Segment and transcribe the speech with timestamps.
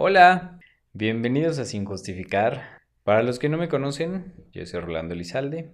[0.00, 0.60] Hola,
[0.92, 2.78] bienvenidos a Sin Justificar.
[3.02, 5.72] Para los que no me conocen, yo soy Rolando Lizalde.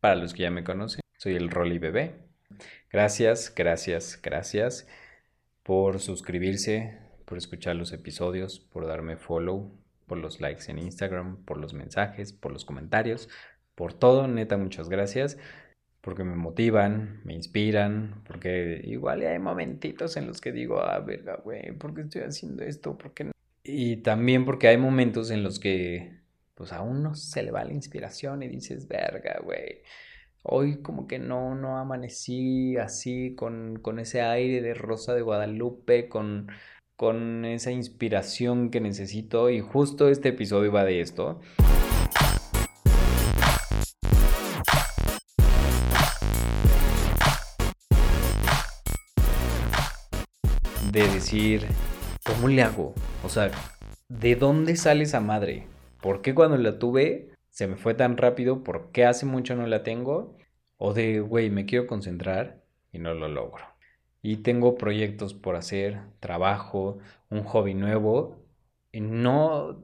[0.00, 2.16] Para los que ya me conocen, soy el Rolly Bebé.
[2.90, 4.88] Gracias, gracias, gracias
[5.62, 9.70] por suscribirse, por escuchar los episodios, por darme follow,
[10.08, 13.28] por los likes en Instagram, por los mensajes, por los comentarios,
[13.76, 15.38] por todo, neta, muchas gracias
[16.00, 21.36] porque me motivan, me inspiran, porque igual hay momentitos en los que digo, ah, verga,
[21.36, 22.98] güey, ¿por qué estoy haciendo esto?
[22.98, 23.30] ¿Por qué no?
[23.62, 26.20] Y también porque hay momentos en los que,
[26.54, 29.82] pues a uno se le va la inspiración y dices, verga, güey,
[30.42, 36.08] hoy como que no, no amanecí así, con, con ese aire de Rosa de Guadalupe,
[36.08, 36.48] con,
[36.96, 41.40] con esa inspiración que necesito, y justo este episodio va de esto.
[50.92, 51.68] de decir,
[52.34, 52.94] ¿cómo le hago?
[53.24, 53.50] O sea,
[54.08, 55.66] ¿de dónde sale esa madre?
[56.00, 58.62] ¿Por qué cuando la tuve se me fue tan rápido?
[58.62, 60.36] ¿Por qué hace mucho no la tengo?
[60.76, 63.64] O de, güey, me quiero concentrar y no lo logro.
[64.22, 66.98] Y tengo proyectos por hacer, trabajo,
[67.30, 68.44] un hobby nuevo.
[68.92, 69.82] Y no...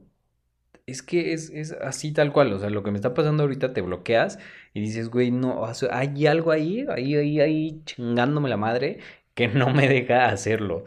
[0.86, 2.52] Es que es, es así tal cual.
[2.52, 4.38] O sea, lo que me está pasando ahorita te bloqueas
[4.72, 9.00] y dices, güey, no, hay algo ahí, ahí, ahí, ahí, chingándome la madre
[9.34, 10.84] que no me deja hacerlo.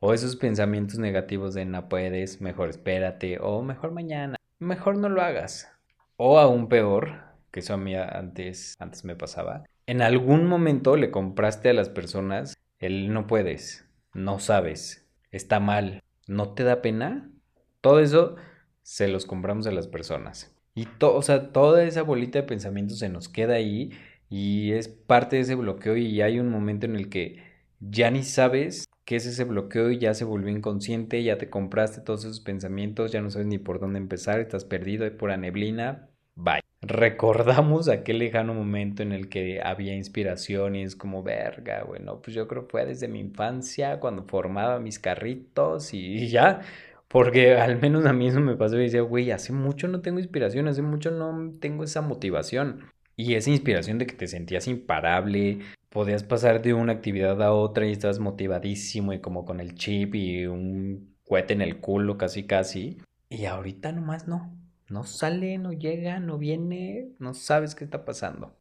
[0.00, 5.22] O esos pensamientos negativos de no puedes, mejor espérate, o mejor mañana, mejor no lo
[5.22, 5.68] hagas.
[6.16, 11.10] O aún peor, que eso a mí antes, antes me pasaba, en algún momento le
[11.10, 17.32] compraste a las personas el no puedes, no sabes, está mal, no te da pena.
[17.80, 18.36] Todo eso
[18.82, 20.54] se los compramos a las personas.
[20.76, 23.90] Y todo, o sea, toda esa bolita de pensamientos se nos queda ahí
[24.30, 27.42] y es parte de ese bloqueo y hay un momento en el que
[27.80, 32.02] ya ni sabes qué es ese bloqueo y ya se volvió inconsciente, ya te compraste
[32.02, 36.10] todos esos pensamientos, ya no sabes ni por dónde empezar, estás perdido, hay pura neblina,
[36.34, 36.60] bye.
[36.82, 42.36] Recordamos aquel lejano momento en el que había inspiración y es como, verga, bueno, pues
[42.36, 46.60] yo creo que fue desde mi infancia cuando formaba mis carritos y ya,
[47.08, 50.18] porque al menos a mí eso me pasó y decía, güey, hace mucho no tengo
[50.18, 52.84] inspiración, hace mucho no tengo esa motivación.
[53.16, 57.86] Y esa inspiración de que te sentías imparable, podías pasar de una actividad a otra
[57.86, 62.44] y estabas motivadísimo y como con el chip y un cohete en el culo casi
[62.44, 62.98] casi.
[63.28, 64.54] Y ahorita nomás no.
[64.88, 68.56] No sale, no llega, no viene, no sabes qué está pasando.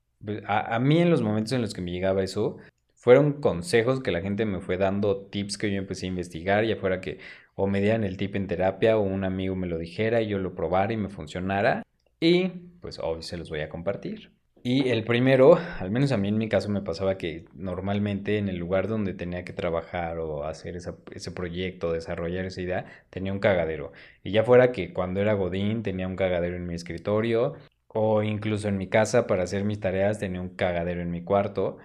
[0.46, 2.58] A, a, mí en los momentos en los que me llegaba eso,
[2.96, 6.76] fueron consejos que la gente me fue dando, tips que yo empecé a investigar, ya
[6.76, 7.20] fuera que
[7.56, 10.38] o me dieran el tip en terapia o un amigo me lo dijera y yo
[10.38, 11.84] lo probara y me funcionara.
[12.20, 12.50] Y
[12.82, 14.32] pues hoy se los voy a compartir.
[14.70, 18.50] Y el primero, al menos a mí en mi caso me pasaba que normalmente en
[18.50, 23.40] el lugar donde tenía que trabajar o hacer ese proyecto, desarrollar esa idea, tenía un
[23.40, 23.94] cagadero.
[24.24, 27.54] Y ya fuera que cuando era Godín tenía un cagadero en mi escritorio
[27.88, 31.78] o incluso en mi casa para hacer mis tareas tenía un cagadero en mi cuarto.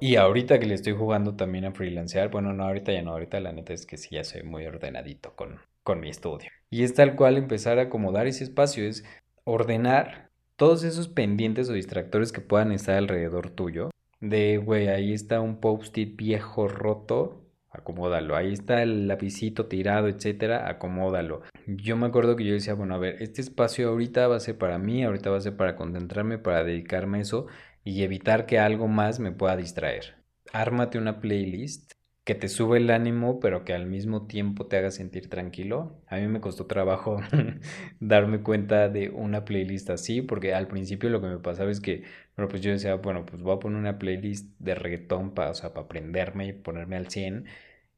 [0.00, 3.38] Y ahorita que le estoy jugando también a freelancear, bueno, no, ahorita ya no, ahorita
[3.38, 6.50] la neta es que sí, ya soy muy ordenadito con, con mi estudio.
[6.68, 9.04] Y es tal cual empezar a acomodar ese espacio, es
[9.44, 10.33] ordenar
[10.64, 13.90] todos esos pendientes o distractores que puedan estar alrededor tuyo.
[14.22, 18.34] De, güey, ahí está un post-it viejo roto, acomódalo.
[18.34, 21.42] Ahí está el lapicito tirado, etcétera, acomódalo.
[21.66, 24.56] Yo me acuerdo que yo decía, bueno, a ver, este espacio ahorita va a ser
[24.56, 27.46] para mí, ahorita va a ser para concentrarme, para dedicarme a eso
[27.84, 30.14] y evitar que algo más me pueda distraer.
[30.50, 31.92] Ármate una playlist
[32.24, 36.02] que te sube el ánimo, pero que al mismo tiempo te haga sentir tranquilo.
[36.06, 37.20] A mí me costó trabajo
[38.00, 42.04] darme cuenta de una playlist así, porque al principio lo que me pasaba es que,
[42.36, 45.54] bueno, pues yo decía, bueno, pues voy a poner una playlist de reggaetón para, o
[45.54, 47.46] sea, para aprenderme y ponerme al 100.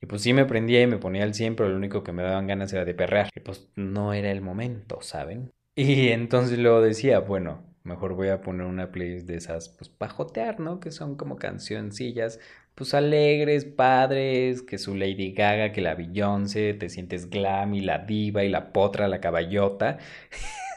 [0.01, 2.23] Y pues sí me prendía y me ponía al 100, pero lo único que me
[2.23, 3.31] daban ganas era de perrear.
[3.35, 5.53] Y pues no era el momento, ¿saben?
[5.79, 10.59] Y entonces luego decía, bueno, mejor voy a poner una playlist de esas, pues pajotear,
[10.59, 10.81] ¿no?
[10.81, 12.41] Que son como cancioncillas
[12.77, 18.01] pues alegres, padres, que su Lady Gaga, que la Beyoncé, te sientes glam y la
[18.01, 19.99] diva y la potra, la caballota.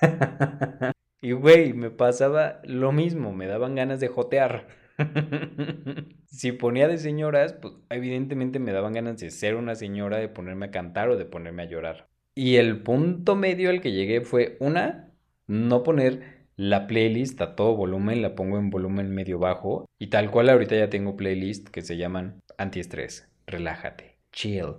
[1.22, 4.68] y güey, me pasaba lo mismo, me daban ganas de jotear.
[6.28, 10.68] si ponía de señoras, pues evidentemente me daban ganas de ser una señora, de ponerme
[10.68, 12.07] a cantar o de ponerme a llorar.
[12.34, 15.13] Y el punto medio al que llegué fue una,
[15.48, 20.29] no poner la playlist a todo volumen, la pongo en volumen medio bajo y tal
[20.29, 24.73] cual ahorita ya tengo playlist que se llaman antiestrés, relájate, chill,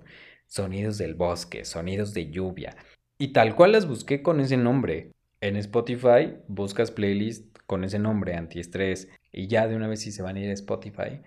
[0.46, 2.76] sonidos del bosque, sonidos de lluvia
[3.16, 5.12] y tal cual las busqué con ese nombre.
[5.40, 10.20] En Spotify buscas playlist con ese nombre, antiestrés, y ya de una vez si se
[10.20, 11.22] van a ir a Spotify,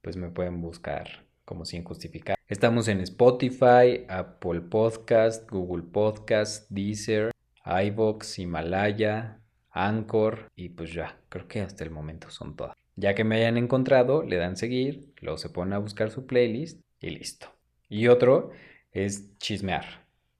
[0.00, 2.36] pues me pueden buscar como sin justificar.
[2.46, 7.32] Estamos en Spotify, Apple Podcast, Google Podcast, Deezer,
[7.66, 9.37] iVoox, Himalaya,
[9.86, 12.76] Anchor y pues ya, creo que hasta el momento son todas.
[12.96, 16.80] Ya que me hayan encontrado, le dan seguir, luego se ponen a buscar su playlist
[17.00, 17.46] y listo.
[17.88, 18.50] Y otro
[18.90, 19.84] es chismear.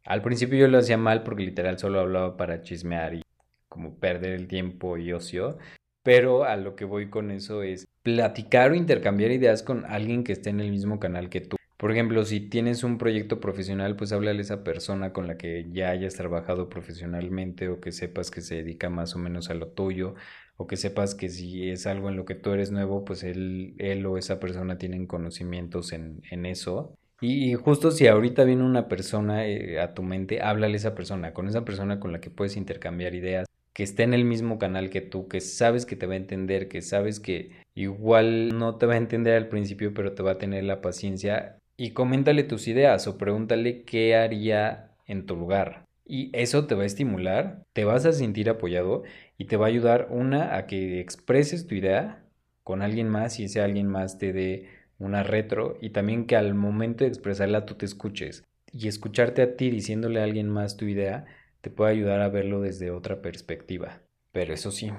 [0.04, 3.22] Al principio yo lo hacía mal porque literal solo hablaba para chismear y
[3.68, 5.58] como perder el tiempo y ocio.
[6.02, 10.32] Pero a lo que voy con eso es platicar o intercambiar ideas con alguien que
[10.32, 11.57] esté en el mismo canal que tú.
[11.78, 15.68] Por ejemplo, si tienes un proyecto profesional, pues háblale a esa persona con la que
[15.70, 19.68] ya hayas trabajado profesionalmente o que sepas que se dedica más o menos a lo
[19.68, 20.14] tuyo
[20.56, 23.74] o que sepas que si es algo en lo que tú eres nuevo, pues él,
[23.78, 26.98] él o esa persona tienen conocimientos en, en eso.
[27.20, 31.32] Y justo si ahorita viene una persona eh, a tu mente, háblale a esa persona,
[31.32, 34.90] con esa persona con la que puedes intercambiar ideas, que esté en el mismo canal
[34.90, 38.86] que tú, que sabes que te va a entender, que sabes que igual no te
[38.86, 41.57] va a entender al principio, pero te va a tener la paciencia.
[41.80, 45.86] Y coméntale tus ideas o pregúntale qué haría en tu lugar.
[46.04, 49.04] Y eso te va a estimular, te vas a sentir apoyado
[49.36, 52.24] y te va a ayudar una a que expreses tu idea
[52.64, 56.52] con alguien más y ese alguien más te dé una retro y también que al
[56.54, 58.42] momento de expresarla tú te escuches
[58.72, 61.26] y escucharte a ti diciéndole a alguien más tu idea
[61.60, 64.02] te puede ayudar a verlo desde otra perspectiva.
[64.32, 64.90] Pero eso sí,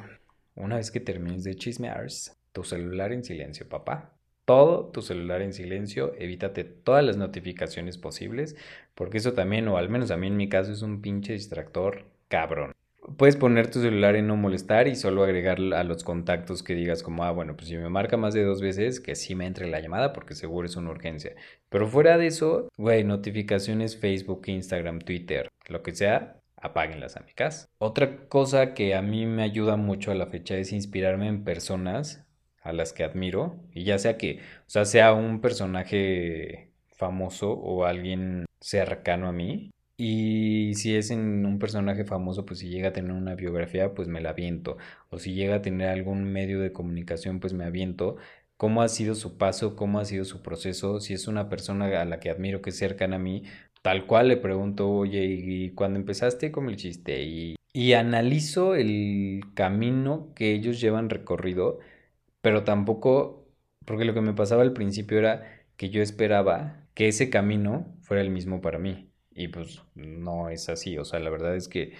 [0.55, 2.07] una vez que termines de chismear,
[2.53, 4.18] tu celular en silencio, papá.
[4.49, 8.55] Todo tu celular en silencio, evítate todas las notificaciones posibles,
[8.95, 12.05] porque eso también, o al menos a mí en mi caso, es un pinche distractor
[12.29, 12.71] cabrón.
[13.15, 17.03] Puedes poner tu celular en no molestar y solo agregar a los contactos que digas
[17.03, 19.67] como, ah, bueno, pues si me marca más de dos veces, que sí me entre
[19.67, 21.35] la llamada porque seguro es una urgencia.
[21.69, 27.33] Pero fuera de eso, güey, notificaciones Facebook, Instagram, Twitter, lo que sea, apáguenlas a mi
[27.33, 27.67] casa.
[27.77, 32.25] Otra cosa que a mí me ayuda mucho a la fecha es inspirarme en personas
[32.61, 37.85] a las que admiro y ya sea que, o sea, sea un personaje famoso o
[37.85, 39.71] alguien cercano a mí.
[39.97, 44.07] Y si es en un personaje famoso, pues si llega a tener una biografía, pues
[44.07, 44.77] me la aviento.
[45.09, 48.15] O si llega a tener algún medio de comunicación, pues me aviento.
[48.55, 51.01] Cómo ha sido su paso, cómo ha sido su proceso.
[51.01, 53.43] Si es una persona a la que admiro, que es cercana a mí,
[53.81, 57.23] Tal cual le pregunto, oye, ¿y cuando empezaste como el chiste?
[57.23, 61.79] Y, y analizo el camino que ellos llevan recorrido,
[62.41, 63.47] pero tampoco,
[63.85, 65.43] porque lo que me pasaba al principio era
[65.77, 69.11] que yo esperaba que ese camino fuera el mismo para mí.
[69.31, 71.93] Y pues no es así, o sea, la verdad es que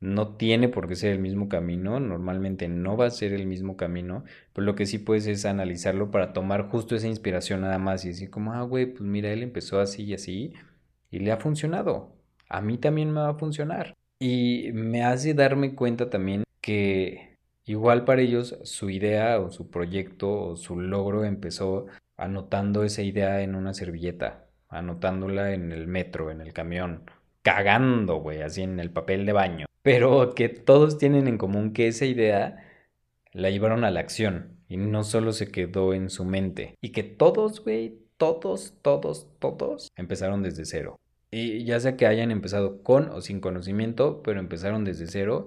[0.00, 3.76] no tiene por qué ser el mismo camino, normalmente no va a ser el mismo
[3.76, 8.04] camino, pero lo que sí puedes es analizarlo para tomar justo esa inspiración nada más
[8.04, 10.52] y decir como, ah, güey, pues mira, él empezó así y así,
[11.10, 12.16] y le ha funcionado.
[12.48, 13.94] A mí también me va a funcionar.
[14.20, 17.37] Y me hace darme cuenta también que
[17.68, 21.86] igual para ellos su idea o su proyecto o su logro empezó
[22.16, 27.04] anotando esa idea en una servilleta, anotándola en el metro, en el camión,
[27.42, 29.66] cagando, güey, así en el papel de baño.
[29.82, 32.64] Pero que todos tienen en común que esa idea
[33.32, 36.74] la llevaron a la acción y no solo se quedó en su mente.
[36.80, 40.96] Y que todos, güey, todos, todos, todos empezaron desde cero.
[41.30, 45.46] Y ya sea que hayan empezado con o sin conocimiento, pero empezaron desde cero.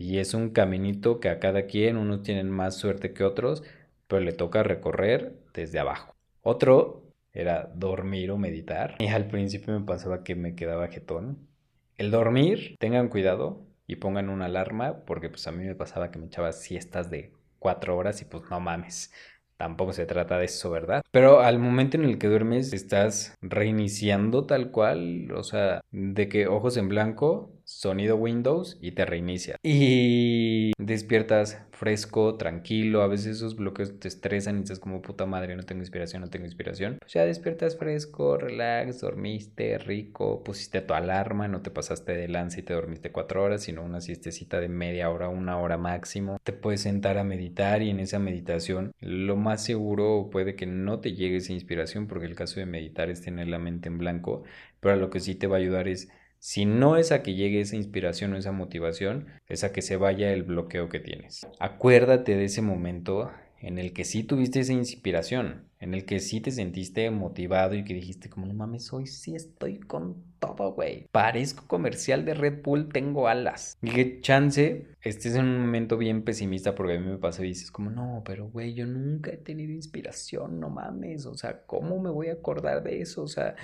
[0.00, 3.64] Y es un caminito que a cada quien, unos tienen más suerte que otros,
[4.06, 6.14] pero le toca recorrer desde abajo.
[6.40, 7.02] Otro
[7.32, 8.94] era dormir o meditar.
[9.00, 11.48] Y al principio me pasaba que me quedaba jetón.
[11.96, 16.20] El dormir, tengan cuidado y pongan una alarma, porque pues a mí me pasaba que
[16.20, 19.12] me echaba siestas de cuatro horas y pues no mames.
[19.56, 21.02] Tampoco se trata de eso, ¿verdad?
[21.10, 26.46] Pero al momento en el que duermes estás reiniciando tal cual, o sea, de que
[26.46, 29.56] ojos en blanco, sonido Windows y te reinicia.
[29.62, 35.54] Y despiertas fresco, tranquilo, a veces esos bloqueos te estresan y estás como puta madre,
[35.54, 36.96] no tengo inspiración, no tengo inspiración.
[36.98, 42.60] Pues ya despiertas fresco, relax, dormiste rico, pusiste tu alarma, no te pasaste de lance
[42.60, 46.38] y te dormiste cuatro horas, sino una siestecita de media hora, una hora máximo.
[46.42, 51.00] Te puedes sentar a meditar y en esa meditación lo más seguro puede que no
[51.00, 54.42] te llegue esa inspiración porque el caso de meditar es tener la mente en blanco,
[54.80, 57.60] pero lo que sí te va a ayudar es si no es a que llegue
[57.60, 61.46] esa inspiración o esa motivación, es a que se vaya el bloqueo que tienes.
[61.58, 63.30] Acuérdate de ese momento
[63.60, 67.84] en el que sí tuviste esa inspiración, en el que sí te sentiste motivado y
[67.84, 71.08] que dijiste como no mames, hoy sí estoy con todo, güey.
[71.10, 73.76] Parezco comercial de Red Bull, tengo alas.
[73.82, 77.48] Y que chance estés en un momento bien pesimista porque a mí me pasa y
[77.48, 82.00] dices como no, pero güey, yo nunca he tenido inspiración, no mames, o sea, ¿cómo
[82.00, 83.22] me voy a acordar de eso?
[83.22, 83.56] O sea,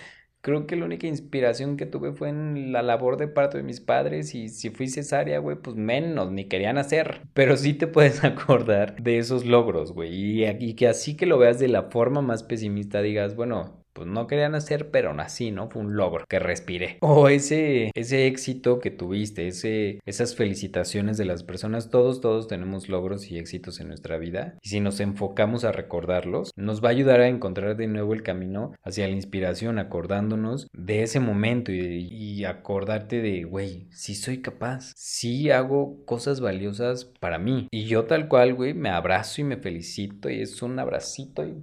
[0.45, 3.81] creo que la única inspiración que tuve fue en la labor de parto de mis
[3.81, 7.23] padres y si fui cesárea, güey, pues menos, ni querían hacer.
[7.33, 10.45] Pero sí te puedes acordar de esos logros, güey.
[10.45, 14.27] Y, que así que lo veas de la forma más pesimista, digas, bueno, pues no
[14.27, 15.71] querían hacer, pero nací, ¿no?
[15.71, 16.99] Fue un logro que respiré.
[17.17, 22.89] O ese, ese éxito que tuviste, ese, esas felicitaciones de las personas, todos, todos tenemos
[22.89, 24.59] logros y éxitos en nuestra vida.
[24.63, 28.23] Y si nos enfocamos a recordarlos, nos va a ayudar a encontrar de nuevo el
[28.23, 34.43] camino hacia la inspiración, acordándonos de ese momento y, y acordarte de, güey, sí soy
[34.43, 37.69] capaz, sí hago cosas valiosas para mí.
[37.71, 41.55] Y yo tal cual, güey, me abrazo y me felicito y es un abracito y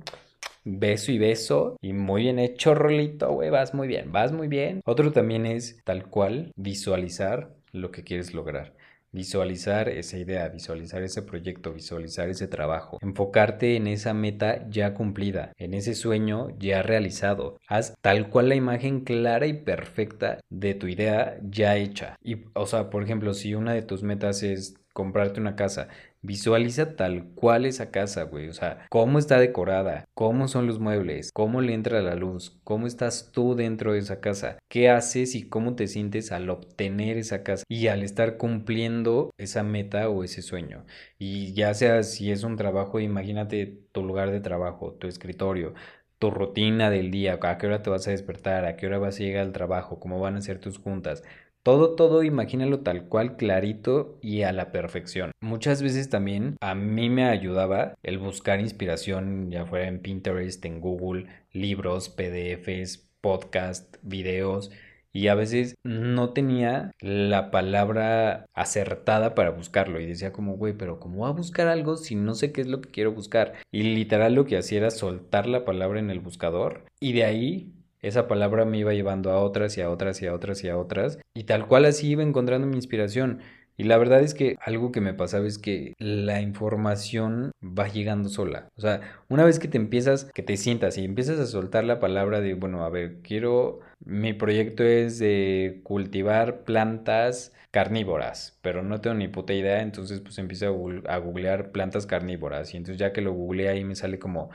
[0.64, 1.78] beso y beso.
[1.82, 4.82] Y muy bien hecho, Rolito, güey, vas muy bien, vas muy bien.
[4.86, 8.74] Otro también es tal cual visualizar lo que quieres lograr.
[9.14, 12.98] Visualizar esa idea, visualizar ese proyecto, visualizar ese trabajo.
[13.02, 17.58] Enfocarte en esa meta ya cumplida, en ese sueño ya realizado.
[17.68, 22.16] Haz tal cual la imagen clara y perfecta de tu idea ya hecha.
[22.24, 25.90] Y, o sea, por ejemplo, si una de tus metas es comprarte una casa,
[26.24, 28.48] Visualiza tal cual esa casa, güey.
[28.48, 32.86] O sea, cómo está decorada, cómo son los muebles, cómo le entra la luz, cómo
[32.86, 37.42] estás tú dentro de esa casa, qué haces y cómo te sientes al obtener esa
[37.44, 40.86] casa y al estar cumpliendo esa meta o ese sueño.
[41.18, 45.74] Y ya sea si es un trabajo, imagínate tu lugar de trabajo, tu escritorio,
[46.20, 49.16] tu rutina del día, a qué hora te vas a despertar, a qué hora vas
[49.16, 51.24] a llegar al trabajo, cómo van a ser tus juntas.
[51.64, 55.32] Todo, todo, imagínalo tal cual, clarito y a la perfección.
[55.42, 60.82] Muchas veces también a mí me ayudaba el buscar inspiración, ya fuera en Pinterest, en
[60.82, 64.72] Google, libros, PDFs, podcast, videos.
[65.14, 70.00] Y a veces no tenía la palabra acertada para buscarlo.
[70.00, 72.68] Y decía como, güey, pero ¿cómo voy a buscar algo si no sé qué es
[72.68, 73.54] lo que quiero buscar?
[73.72, 76.86] Y literal lo que hacía era soltar la palabra en el buscador.
[77.00, 80.34] Y de ahí esa palabra me iba llevando a otras y a otras y a
[80.34, 81.20] otras y a otras.
[81.34, 83.40] Y tal cual así iba encontrando mi inspiración.
[83.78, 88.30] Y la verdad es que algo que me pasaba es que la información va llegando
[88.30, 88.68] sola.
[88.76, 92.00] O sea, una vez que te empiezas, que te sientas y empiezas a soltar la
[92.00, 99.00] palabra de, bueno, a ver, quiero, mi proyecto es de cultivar plantas carnívoras, pero no
[99.02, 100.68] tengo ni puta idea, entonces pues empiezo
[101.08, 104.52] a, googlear plantas carnívoras y entonces ya que lo googleé ahí me sale como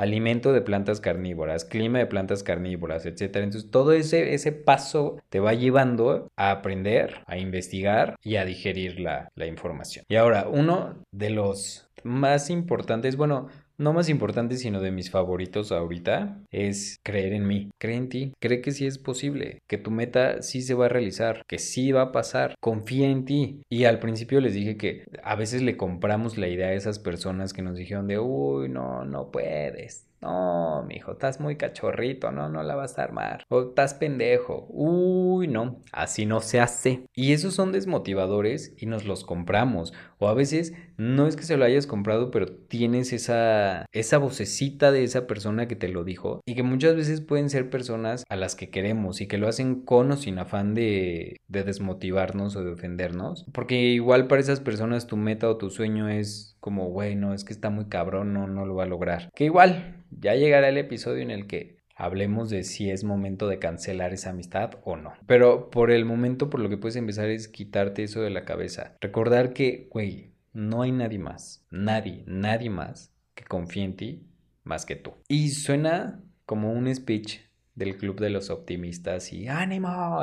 [0.00, 3.36] alimento de plantas carnívoras, clima de plantas carnívoras, etc.
[3.36, 8.98] Entonces todo ese, ese paso te va llevando a aprender, a investigar y a digerir
[8.98, 10.06] la, la información.
[10.08, 13.48] Y ahora, uno de los más importantes, bueno,
[13.80, 17.70] no más importante, sino de mis favoritos ahorita, es creer en mí.
[17.78, 18.34] Cree en ti.
[18.38, 19.62] Cree que sí es posible.
[19.66, 21.44] Que tu meta sí se va a realizar.
[21.46, 22.54] Que sí va a pasar.
[22.60, 23.62] Confía en ti.
[23.70, 27.54] Y al principio les dije que a veces le compramos la idea a esas personas
[27.54, 32.62] que nos dijeron de, uy, no, no puedes no, mijo, estás muy cachorrito, no, no
[32.62, 33.44] la vas a armar.
[33.48, 34.66] O estás pendejo.
[34.68, 37.06] Uy, no, así no se hace.
[37.14, 39.94] Y esos son desmotivadores y nos los compramos.
[40.20, 44.92] O a veces no es que se lo hayas comprado, pero tienes esa, esa vocecita
[44.92, 46.42] de esa persona que te lo dijo.
[46.46, 49.80] Y que muchas veces pueden ser personas a las que queremos y que lo hacen
[49.80, 53.46] con o sin afán de, de desmotivarnos o de ofendernos.
[53.52, 57.54] Porque igual para esas personas tu meta o tu sueño es como, bueno, es que
[57.54, 59.30] está muy cabrón, no, no lo va a lograr.
[59.34, 63.58] Que igual ya llegará el episodio en el que hablemos de si es momento de
[63.58, 65.12] cancelar esa amistad o no.
[65.26, 68.96] Pero por el momento, por lo que puedes empezar es quitarte eso de la cabeza.
[69.00, 74.26] Recordar que, güey, no hay nadie más, nadie, nadie más que confíe en ti
[74.64, 75.12] más que tú.
[75.28, 77.40] Y suena como un speech
[77.74, 80.20] del club de los optimistas y ánimo.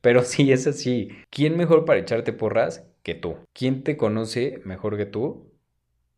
[0.00, 1.10] Pero sí es así.
[1.30, 3.36] ¿Quién mejor para echarte porras que tú?
[3.52, 5.46] ¿Quién te conoce mejor que tú?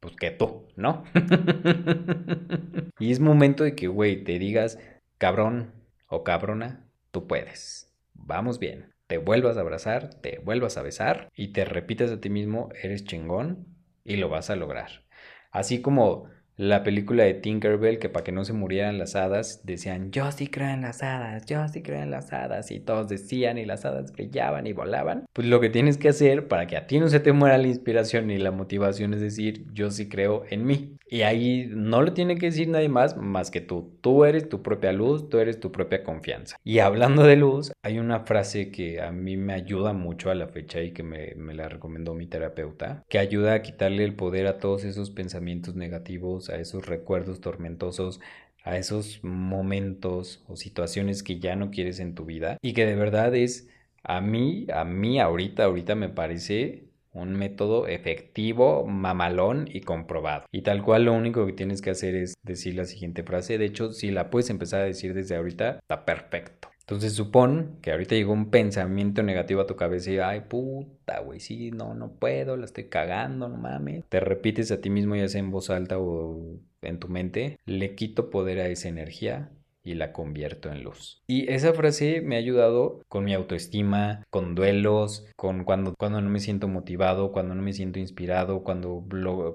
[0.01, 1.05] pues que tú, ¿no?
[2.99, 4.79] y es momento de que, güey, te digas,
[5.19, 5.75] cabrón
[6.07, 7.95] o cabrona, tú puedes.
[8.15, 8.95] Vamos bien.
[9.07, 13.05] Te vuelvas a abrazar, te vuelvas a besar y te repites a ti mismo, eres
[13.05, 13.67] chingón
[14.05, 15.07] y lo vas a lograr.
[15.51, 20.11] Así como la película de Tinkerbell, que para que no se murieran las hadas, decían,
[20.11, 23.57] yo sí creo en las hadas, yo sí creo en las hadas, y todos decían,
[23.57, 25.25] y las hadas brillaban y volaban.
[25.33, 27.69] Pues lo que tienes que hacer para que a ti no se te muera la
[27.69, 30.97] inspiración ni la motivación es decir, yo sí creo en mí.
[31.11, 33.97] Y ahí no lo tiene que decir nadie más más que tú.
[34.03, 36.57] Tú eres tu propia luz, tú eres tu propia confianza.
[36.65, 40.49] Y hablando de luz, hay una frase que a mí me ayuda mucho a la
[40.49, 44.47] fecha y que me, me la recomendó mi terapeuta, que ayuda a quitarle el poder
[44.47, 48.21] a todos esos pensamientos negativos, a esos recuerdos tormentosos,
[48.65, 52.97] a esos momentos o situaciones que ya no quieres en tu vida y que de
[52.97, 53.69] verdad es
[54.03, 60.45] a mí, a mí ahorita, ahorita me parece un método efectivo, mamalón y comprobado.
[60.53, 63.59] Y tal cual lo único que tienes que hacer es decir la siguiente frase.
[63.59, 66.69] De hecho, si la puedes empezar a decir desde ahorita, está perfecto.
[66.89, 71.39] Entonces supón que ahorita llegó un pensamiento negativo a tu cabeza y, ay, puta, güey,
[71.39, 74.07] sí, no, no puedo, la estoy cagando, no mames.
[74.09, 77.95] Te repites a ti mismo ya sea en voz alta o en tu mente, le
[77.95, 79.51] quito poder a esa energía
[79.89, 81.23] y la convierto en luz.
[81.27, 86.29] Y esa frase me ha ayudado con mi autoestima, con duelos, con cuando, cuando no
[86.29, 89.05] me siento motivado, cuando no me siento inspirado, cuando,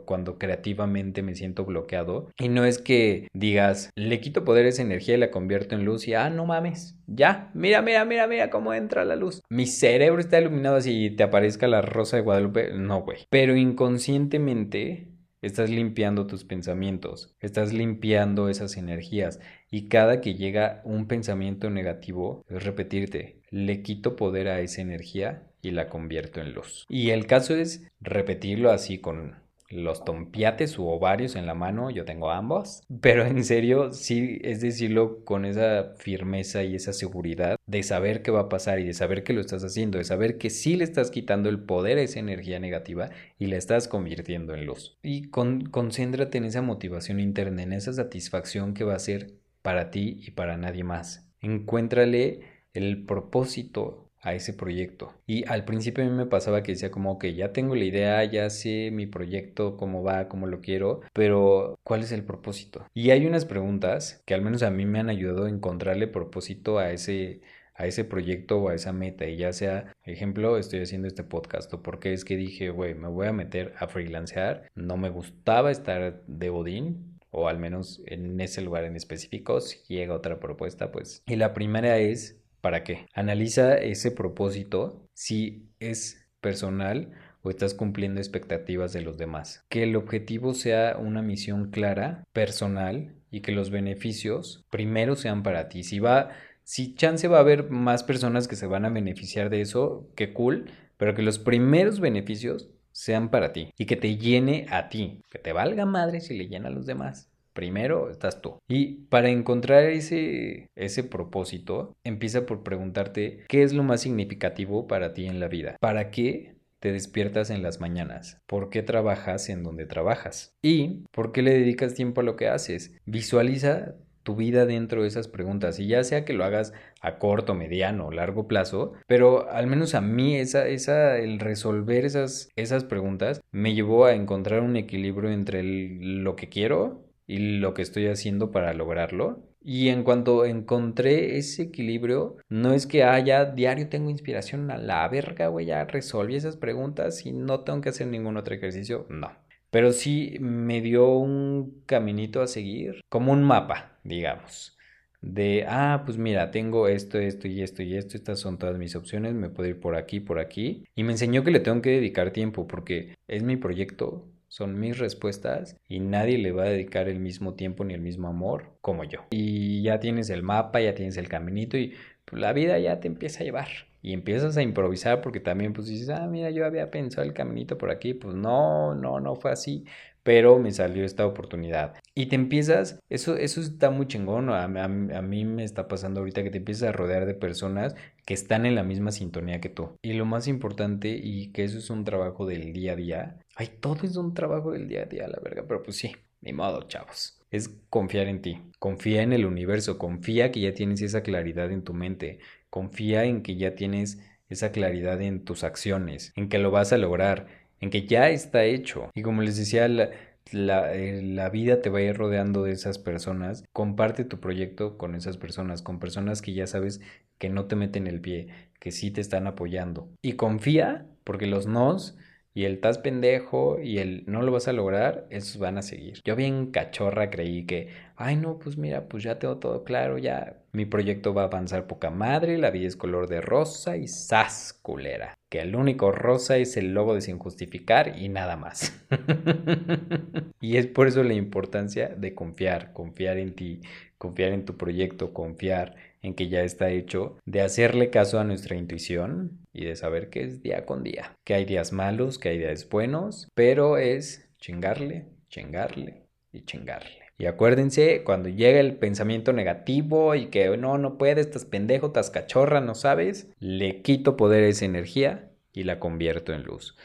[0.06, 2.30] cuando creativamente me siento bloqueado.
[2.40, 5.86] Y no es que digas, le quito poder a esa energía y la convierto en
[5.86, 9.42] luz y, ah, no mames, ya, mira, mira, mira, mira cómo entra la luz.
[9.50, 12.74] Mi cerebro está iluminado así y te aparezca la rosa de Guadalupe.
[12.74, 13.28] No, güey.
[13.30, 15.14] Pero inconscientemente
[15.44, 19.42] Estás limpiando tus pensamientos, estás limpiando esas energías
[19.74, 25.48] y cada que llega un pensamiento negativo es repetirte, le quito poder a esa energía
[25.64, 26.86] y la convierto en luz.
[26.90, 32.06] Y el caso es repetirlo así con los tompiates u ovarios en la mano, yo
[32.06, 37.82] tengo ambos, pero en serio sí es decirlo con esa firmeza y esa seguridad de
[37.82, 40.52] saber qué va a pasar y de saber que lo estás haciendo, de saber que
[40.52, 44.68] sí le estás quitando el poder a esa energía negativa y la estás convirtiendo en
[44.68, 45.00] luz.
[45.02, 49.90] Y con, concéntrate en esa motivación interna, en esa satisfacción que va a ser para
[49.90, 51.28] ti y para nadie más.
[51.42, 52.42] Encuéntrale
[52.74, 55.14] el propósito a ese proyecto.
[55.28, 58.24] Y al principio a mí me pasaba que decía como que ya tengo la idea,
[58.24, 62.86] ya sé mi proyecto, cómo va, cómo lo quiero, pero ¿cuál es el propósito?
[62.94, 66.80] Y hay unas preguntas que al menos a mí me han ayudado a encontrarle propósito
[66.80, 67.42] a ese
[67.76, 71.74] a ese proyecto o a esa meta y ya sea, ejemplo, estoy haciendo este podcast
[71.74, 75.72] o porque es que dije, güey, me voy a meter a freelancear, no me gustaba
[75.72, 80.92] estar de Odín, o al menos en ese lugar en específico, si llega otra propuesta,
[80.92, 81.22] pues.
[81.26, 83.08] Y la primera es ¿Para qué?
[83.14, 87.12] Analiza ese propósito si es personal
[87.42, 89.66] o estás cumpliendo expectativas de los demás.
[89.68, 95.68] Que el objetivo sea una misión clara, personal y que los beneficios primero sean para
[95.68, 95.84] ti.
[95.84, 96.30] Si va,
[96.64, 100.32] si chance va a haber más personas que se van a beneficiar de eso, qué
[100.32, 105.22] cool, pero que los primeros beneficios sean para ti y que te llene a ti,
[105.30, 107.30] que te valga madre si le llena a los demás.
[107.54, 108.58] Primero estás tú.
[108.68, 110.70] Y para encontrar ese,
[111.10, 115.76] propósito, empieza por preguntarte qué es lo más significativo para ti en la vida.
[115.80, 118.40] ¿Para qué te despiertas en las mañanas?
[118.48, 120.56] ¿Por qué trabajas en donde trabajas?
[120.64, 122.96] ¿Y por qué le dedicas tiempo a lo que haces?
[123.06, 127.54] Visualiza tu vida dentro de esas preguntas y ya sea que lo hagas a corto,
[127.54, 132.84] mediano o largo plazo, pero al menos a mí esa, esa, el resolver esas, esas
[132.84, 138.08] preguntas me llevó a encontrar un equilibrio entre lo que quiero y lo que estoy
[138.08, 139.44] haciendo para lograrlo.
[139.66, 144.78] Y en cuanto encontré ese equilibrio, no es que haya ah, diario tengo inspiración a
[144.78, 149.06] la verga, güey, ya resolví esas preguntas y no tengo que hacer ningún otro ejercicio,
[149.10, 149.32] no.
[149.74, 154.78] Pero sí me dio un caminito a seguir, como un mapa, digamos.
[155.20, 158.96] De, ah, pues mira, tengo esto, esto y esto y esto, estas son todas mis
[158.96, 160.84] opciones, me puedo ir por aquí, por aquí.
[160.94, 165.00] Y me enseñó que le tengo que dedicar tiempo porque es mi proyecto, son mis
[165.00, 169.04] respuestas y nadie le va a dedicar el mismo tiempo ni el mismo amor como
[169.06, 169.26] yo.
[169.32, 173.08] Y ya tienes el mapa, ya tienes el caminito y pues, la vida ya te
[173.08, 173.70] empieza a llevar.
[174.04, 177.78] Y empiezas a improvisar porque también pues dices, ah, mira, yo había pensado el caminito
[177.80, 179.86] por aquí, pues no, no, no fue así
[180.24, 181.96] pero me salió esta oportunidad.
[182.16, 184.88] Y te empiezas, eso, eso está muy chingón, a, a,
[185.22, 188.76] mí me está pasando ahorita que te empiezas a rodear de personas que están en
[188.76, 189.98] la misma sintonía que tú.
[190.02, 193.70] Y lo más importante, y que eso es un trabajo del día a día, ay,
[193.80, 196.84] todo es un trabajo del día a día, la verga, pero pues sí, ni modo,
[196.84, 197.38] chavos.
[197.52, 201.84] Es confiar en ti, confía en el universo, confía que ya tienes esa claridad en
[201.84, 202.40] tu mente,
[202.74, 206.98] confía en que ya tienes esa claridad en tus acciones, en que lo vas a
[206.98, 207.46] lograr
[207.80, 209.12] en que ya está hecho.
[209.14, 210.10] Y como les decía, la,
[210.52, 213.64] eh, la, vida te va a ir rodeando de esas personas.
[213.74, 217.00] Comparte tu proyecto con esas personas, con personas que ya sabes
[217.38, 218.48] que no te meten el pie,
[218.80, 220.10] que sí te están apoyando.
[220.24, 222.18] Y confía, porque los nos
[222.54, 226.22] y el estás pendejo y el no lo vas a lograr, esos van a seguir.
[226.24, 230.58] Yo bien cachorra creí que, ay no, pues mira, pues ya tengo todo claro, ya
[230.72, 234.78] mi proyecto va a avanzar poca madre, la vida es color de rosa y sas
[234.82, 235.34] culera.
[235.50, 239.06] Que el único rosa es el logo de sin justificar y nada más.
[240.62, 243.82] y es por eso la importancia de confiar, confiar en ti,
[244.18, 248.76] confiar en tu proyecto, confiar en que ya está hecho, de hacerle caso a nuestra
[248.76, 252.58] intuición y de saber que es día con día, que hay días malos, que hay
[252.58, 257.24] días buenos, pero es chingarle, chingarle y chingarle.
[257.38, 262.30] Y acuérdense, cuando llega el pensamiento negativo y que no, no puedes, estás pendejo, estás
[262.30, 266.96] cachorra, no sabes, le quito poder a esa energía y la convierto en luz.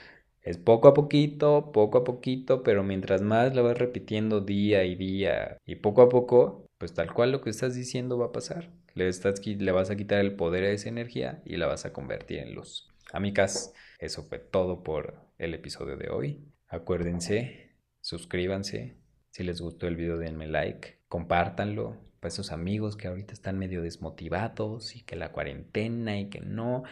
[0.43, 4.95] Es poco a poquito, poco a poquito, pero mientras más lo vas repitiendo día y
[4.95, 8.71] día y poco a poco, pues tal cual lo que estás diciendo va a pasar.
[8.95, 12.55] Le, vas a quitar el poder a esa energía y la vas a convertir en
[12.55, 12.89] luz.
[13.13, 16.45] Amigas, eso fue todo por el episodio de hoy.
[16.69, 17.71] Acuérdense,
[18.01, 18.97] suscríbanse.
[19.31, 20.99] Si les gustó el video, denme like.
[21.09, 26.41] Compártanlo para esos amigos que ahorita están medio desmotivados y que la cuarentena y que
[26.41, 26.83] no.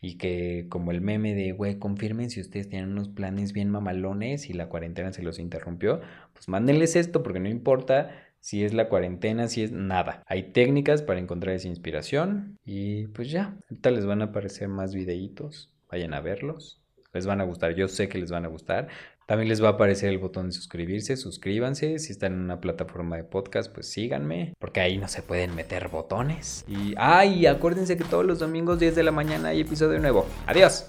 [0.00, 4.48] Y que como el meme de, güey, confirmen si ustedes tienen unos planes bien mamalones
[4.48, 6.00] y la cuarentena se los interrumpió,
[6.32, 10.22] pues mándenles esto porque no importa si es la cuarentena, si es nada.
[10.26, 14.94] Hay técnicas para encontrar esa inspiración y pues ya, ahorita les van a aparecer más
[14.94, 16.80] videitos, vayan a verlos.
[17.12, 18.88] Les van a gustar, yo sé que les van a gustar.
[19.26, 21.98] También les va a aparecer el botón de suscribirse, suscríbanse.
[21.98, 25.88] Si están en una plataforma de podcast, pues síganme, porque ahí no se pueden meter
[25.88, 26.64] botones.
[26.66, 30.26] Y, ay, acuérdense que todos los domingos 10 de la mañana hay episodio nuevo.
[30.46, 30.86] Adiós.